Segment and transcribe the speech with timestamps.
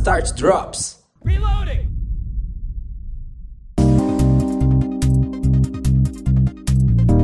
[0.00, 0.98] Start Drops.
[1.22, 1.90] Reloading!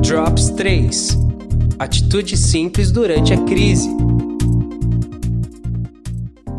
[0.02, 1.16] Drops 3.
[1.78, 3.88] Atitude simples durante a crise.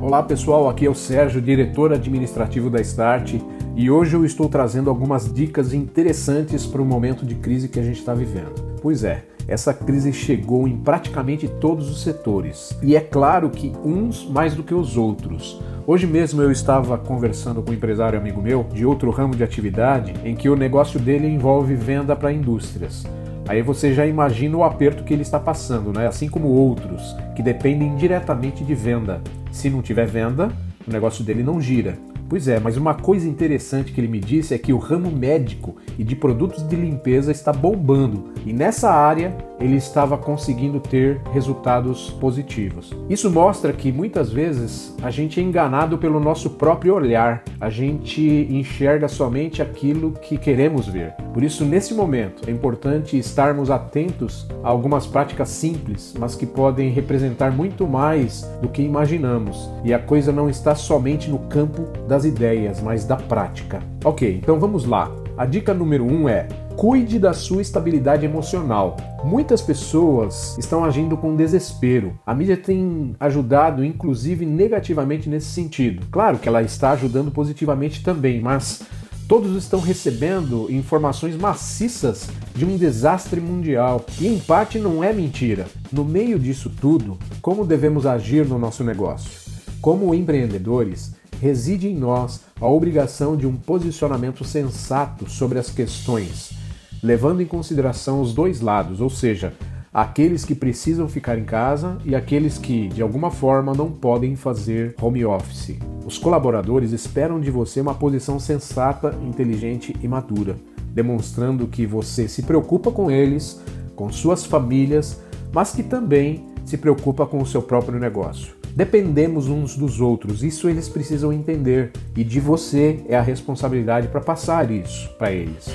[0.02, 3.36] Olá pessoal, aqui é o Sérgio, diretor administrativo da Start,
[3.76, 7.84] e hoje eu estou trazendo algumas dicas interessantes para o momento de crise que a
[7.84, 8.56] gente está vivendo.
[8.82, 12.78] Pois é, essa crise chegou em praticamente todos os setores.
[12.84, 15.62] E é claro que uns mais do que os outros.
[15.86, 20.14] Hoje mesmo eu estava conversando com um empresário amigo meu de outro ramo de atividade
[20.26, 23.06] em que o negócio dele envolve venda para indústrias.
[23.48, 26.06] Aí você já imagina o aperto que ele está passando, né?
[26.06, 29.22] Assim como outros que dependem diretamente de venda.
[29.52, 30.52] Se não tiver venda,
[30.86, 31.98] o negócio dele não gira.
[32.30, 35.76] Pois é, mas uma coisa interessante que ele me disse é que o ramo médico
[35.98, 42.12] e de produtos de limpeza está bombando e nessa área ele estava conseguindo ter resultados
[42.12, 42.94] positivos.
[43.10, 48.22] Isso mostra que muitas vezes a gente é enganado pelo nosso próprio olhar, a gente
[48.52, 51.14] enxerga somente aquilo que queremos ver.
[51.34, 56.90] Por isso, nesse momento, é importante estarmos atentos a algumas práticas simples, mas que podem
[56.90, 59.70] representar muito mais do que imaginamos.
[59.84, 63.80] E a coisa não está somente no campo das ideias, mas da prática.
[64.04, 65.12] Ok, então vamos lá.
[65.38, 68.98] A dica número 1 um é cuide da sua estabilidade emocional.
[69.24, 72.20] Muitas pessoas estão agindo com desespero.
[72.26, 76.08] A mídia tem ajudado, inclusive, negativamente nesse sentido.
[76.10, 78.82] Claro que ela está ajudando positivamente também, mas
[79.28, 84.04] todos estão recebendo informações maciças de um desastre mundial.
[84.20, 85.68] E em parte não é mentira.
[85.92, 89.46] No meio disso tudo, como devemos agir no nosso negócio?
[89.80, 96.58] Como empreendedores, reside em nós a obrigação de um posicionamento sensato sobre as questões
[97.02, 99.54] levando em consideração os dois lados, ou seja,
[99.94, 104.96] aqueles que precisam ficar em casa e aqueles que, de alguma forma, não podem fazer
[105.02, 105.78] home office.
[106.06, 110.56] Os colaboradores esperam de você uma posição sensata, inteligente e madura,
[110.94, 113.62] demonstrando que você se preocupa com eles,
[113.96, 115.20] com suas famílias,
[115.52, 118.57] mas que também se preocupa com o seu próprio negócio.
[118.78, 124.22] Dependemos uns dos outros, isso eles precisam entender, e de você é a responsabilidade para
[124.22, 125.66] passar isso para eles.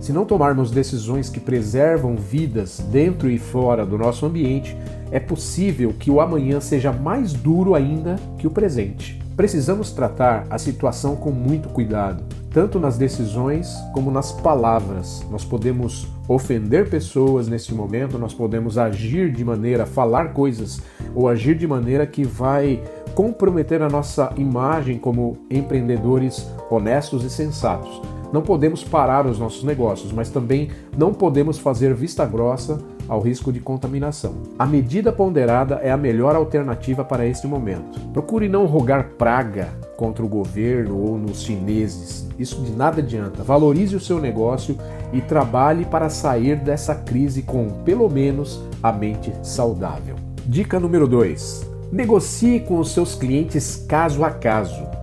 [0.00, 4.76] Se não tomarmos decisões que preservam vidas dentro e fora do nosso ambiente,
[5.12, 9.22] é possível que o amanhã seja mais duro ainda que o presente.
[9.36, 15.24] Precisamos tratar a situação com muito cuidado, tanto nas decisões como nas palavras.
[15.30, 20.80] Nós podemos ofender pessoas nesse momento, nós podemos agir de maneira, falar coisas
[21.14, 22.82] ou agir de maneira que vai
[23.14, 28.17] comprometer a nossa imagem como empreendedores honestos e sensatos.
[28.32, 32.78] Não podemos parar os nossos negócios, mas também não podemos fazer vista grossa
[33.08, 34.34] ao risco de contaminação.
[34.58, 37.98] A medida ponderada é a melhor alternativa para este momento.
[38.12, 42.28] Procure não rogar praga contra o governo ou nos chineses.
[42.38, 43.42] Isso de nada adianta.
[43.42, 44.76] Valorize o seu negócio
[45.12, 50.16] e trabalhe para sair dessa crise com, pelo menos, a mente saudável.
[50.46, 54.97] Dica número 2: negocie com os seus clientes caso a caso.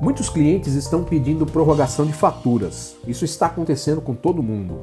[0.00, 2.96] Muitos clientes estão pedindo prorrogação de faturas.
[3.06, 4.78] Isso está acontecendo com todo mundo.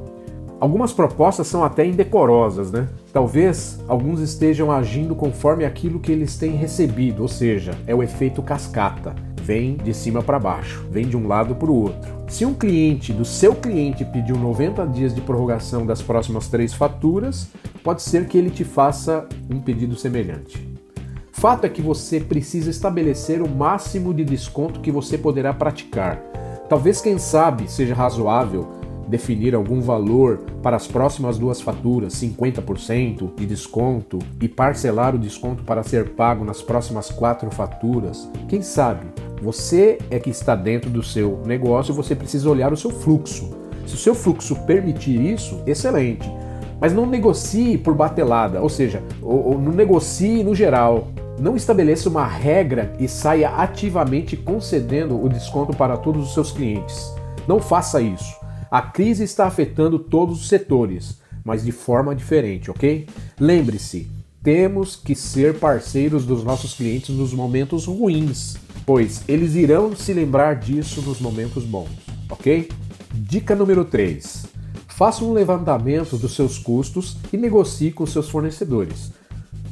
[0.59, 2.87] Algumas propostas são até indecorosas, né?
[3.11, 8.41] Talvez alguns estejam agindo conforme aquilo que eles têm recebido, ou seja, é o efeito
[8.41, 9.13] cascata.
[9.41, 12.11] Vem de cima para baixo, vem de um lado para o outro.
[12.27, 17.49] Se um cliente do seu cliente pediu 90 dias de prorrogação das próximas três faturas,
[17.83, 20.72] pode ser que ele te faça um pedido semelhante.
[21.43, 26.17] Fato é que você precisa estabelecer o máximo de desconto que você poderá praticar.
[26.69, 28.65] Talvez, quem sabe, seja razoável
[29.09, 35.63] definir algum valor para as próximas duas faturas, 50% de desconto, e parcelar o desconto
[35.63, 38.25] para ser pago nas próximas quatro faturas.
[38.47, 39.05] Quem sabe?
[39.41, 43.49] Você é que está dentro do seu negócio, você precisa olhar o seu fluxo.
[43.85, 46.31] Se o seu fluxo permitir isso, excelente.
[46.79, 51.09] Mas não negocie por batelada, ou seja, ou, ou não negocie no geral.
[51.39, 57.13] Não estabeleça uma regra e saia ativamente concedendo o desconto para todos os seus clientes.
[57.47, 58.35] Não faça isso.
[58.69, 63.07] A crise está afetando todos os setores, mas de forma diferente, ok?
[63.39, 64.09] Lembre-se,
[64.41, 68.55] temos que ser parceiros dos nossos clientes nos momentos ruins,
[68.85, 71.89] pois eles irão se lembrar disso nos momentos bons,
[72.29, 72.69] ok?
[73.13, 74.45] Dica número 3.
[74.87, 79.11] Faça um levantamento dos seus custos e negocie com seus fornecedores.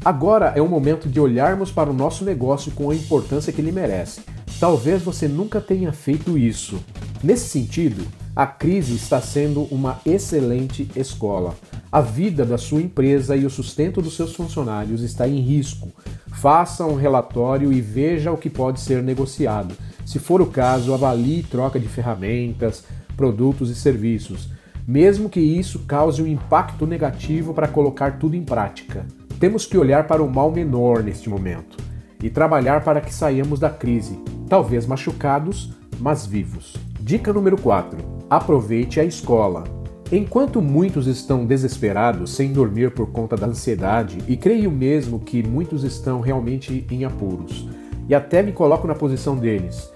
[0.04, 3.72] Agora é o momento de olharmos para o nosso negócio com a importância que ele
[3.72, 4.22] merece.
[4.60, 6.84] Talvez você nunca tenha feito isso.
[7.24, 8.04] Nesse sentido,
[8.36, 11.54] a crise está sendo uma excelente escola.
[11.92, 15.92] A vida da sua empresa e o sustento dos seus funcionários está em risco.
[16.32, 19.76] Faça um relatório e veja o que pode ser negociado.
[20.04, 24.50] Se for o caso, avalie troca de ferramentas, produtos e serviços,
[24.88, 29.06] mesmo que isso cause um impacto negativo para colocar tudo em prática.
[29.42, 31.76] Temos que olhar para o mal menor neste momento
[32.22, 36.78] e trabalhar para que saiamos da crise, talvez machucados, mas vivos.
[37.00, 37.98] Dica número 4:
[38.30, 39.64] aproveite a escola.
[40.12, 45.84] Enquanto muitos estão desesperados, sem dormir por conta da ansiedade, e creio mesmo que muitos
[45.84, 47.68] estão realmente em apuros,
[48.08, 49.91] e até me coloco na posição deles.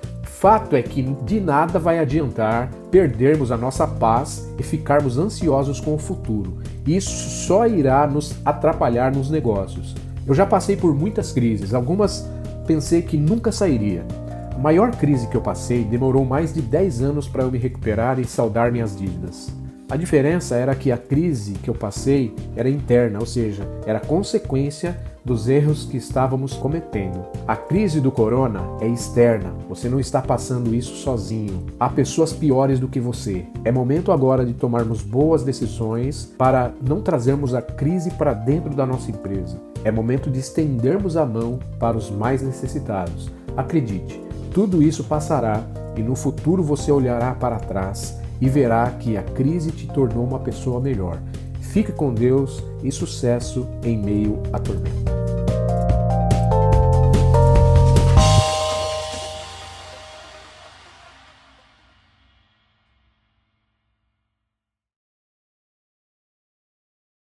[0.46, 5.96] Fato é que de nada vai adiantar perdermos a nossa paz e ficarmos ansiosos com
[5.96, 6.60] o futuro.
[6.86, 9.96] Isso só irá nos atrapalhar nos negócios.
[10.24, 12.30] Eu já passei por muitas crises, algumas
[12.68, 14.06] pensei que nunca sairia.
[14.54, 18.20] A maior crise que eu passei demorou mais de 10 anos para eu me recuperar
[18.20, 19.52] e saldar minhas dívidas.
[19.90, 24.96] A diferença era que a crise que eu passei era interna, ou seja, era consequência
[25.26, 27.26] dos erros que estávamos cometendo.
[27.48, 31.66] A crise do corona é externa, você não está passando isso sozinho.
[31.80, 33.46] Há pessoas piores do que você.
[33.64, 38.86] É momento agora de tomarmos boas decisões para não trazermos a crise para dentro da
[38.86, 39.60] nossa empresa.
[39.84, 43.32] É momento de estendermos a mão para os mais necessitados.
[43.58, 44.22] Acredite,
[44.54, 45.64] tudo isso passará
[45.98, 50.40] e no futuro você olhará para trás e verá que a crise te tornou uma
[50.40, 51.20] pessoa melhor.
[51.76, 55.25] Fique com Deus e sucesso em meio à tormenta.